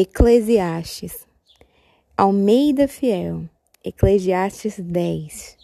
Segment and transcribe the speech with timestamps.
[0.00, 1.26] Eclesiastes.
[2.16, 3.50] Almeida Fiel.
[3.84, 5.56] Eclesiastes 10.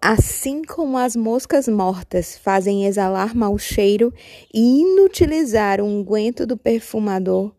[0.00, 4.12] Assim como as moscas mortas fazem exalar mau cheiro
[4.52, 7.54] e inutilizar o unguento do perfumador,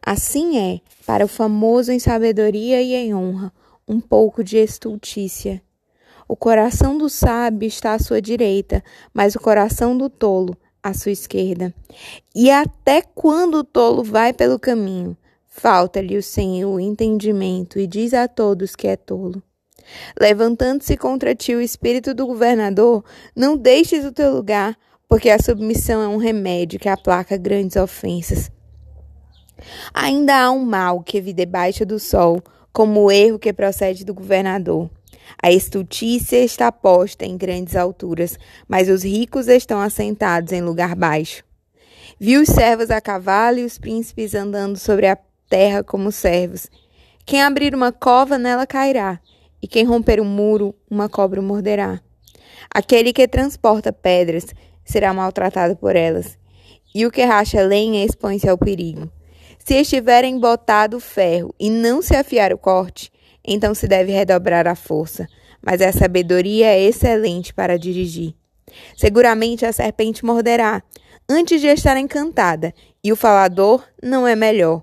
[0.00, 3.52] assim é, para o famoso em sabedoria e em honra,
[3.88, 5.60] um pouco de estultícia.
[6.28, 8.80] O coração do sábio está à sua direita,
[9.12, 11.74] mas o coração do tolo à sua esquerda.
[12.34, 15.16] E até quando o tolo vai pelo caminho,
[15.46, 19.42] falta-lhe o Senhor o entendimento e diz a todos que é tolo.
[20.18, 23.04] Levantando-se contra ti o espírito do governador,
[23.34, 24.76] não deixes o teu lugar,
[25.08, 28.50] porque a submissão é um remédio que aplaca grandes ofensas.
[29.92, 34.14] Ainda há um mal que vi debaixo do sol, como o erro que procede do
[34.14, 34.88] governador.
[35.42, 38.38] A estultícia está posta em grandes alturas,
[38.68, 41.44] mas os ricos estão assentados em lugar baixo.
[42.18, 45.16] Vi os servos a cavalo e os príncipes andando sobre a
[45.48, 46.68] terra como servos.
[47.24, 49.20] Quem abrir uma cova, nela cairá,
[49.62, 52.00] e quem romper um muro, uma cobra o morderá.
[52.74, 54.46] Aquele que transporta pedras
[54.84, 56.38] será maltratado por elas,
[56.94, 59.10] e o que racha lenha expõe-se ao perigo.
[59.64, 63.12] Se estiver embotado ferro e não se afiar o corte,
[63.44, 65.26] então se deve redobrar a força,
[65.60, 68.34] mas a sabedoria é excelente para dirigir.
[68.96, 70.82] Seguramente a serpente morderá,
[71.28, 74.82] antes de estar encantada, e o falador não é melhor.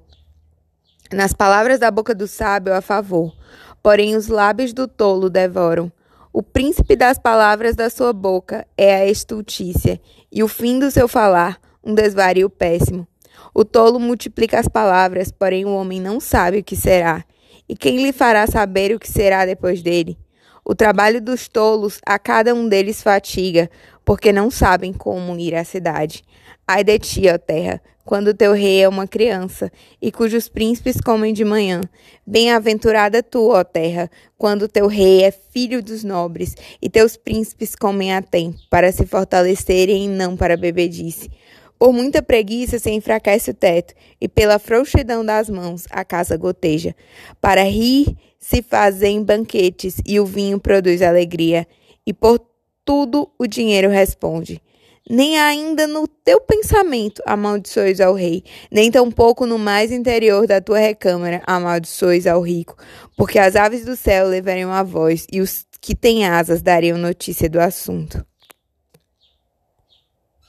[1.11, 3.33] Nas palavras da boca do sábio a favor,
[3.81, 5.91] porém os lábios do tolo devoram.
[6.33, 11.07] O príncipe das palavras da sua boca é a estultícia, e o fim do seu
[11.07, 13.07] falar, um desvario péssimo.
[13.53, 17.23] O tolo multiplica as palavras, porém o homem não sabe o que será.
[17.69, 20.17] E quem lhe fará saber o que será depois dele?
[20.63, 23.69] O trabalho dos tolos a cada um deles fatiga,
[24.05, 26.23] porque não sabem como ir à cidade.
[26.67, 29.69] Ai de ti, ó terra, quando teu rei é uma criança,
[30.01, 31.81] e cujos príncipes comem de manhã.
[32.25, 38.13] Bem-aventurada tu, ó terra, quando teu rei é filho dos nobres, e teus príncipes comem
[38.13, 41.29] a tempo, para se fortalecerem e não para bebedice.
[41.77, 46.95] Por muita preguiça se enfraquece o teto, e pela frouxidão das mãos a casa goteja.
[47.39, 51.67] Para rir se fazem banquetes, e o vinho produz alegria,
[52.05, 52.39] e por
[52.83, 54.61] tudo o dinheiro responde.
[55.09, 60.79] Nem ainda no teu pensamento amaldiçoes ao rei, nem tampouco no mais interior da tua
[60.79, 62.75] recâmara amaldiçoes ao rico,
[63.15, 67.49] porque as aves do céu levariam a voz, e os que têm asas dariam notícia
[67.49, 68.25] do assunto.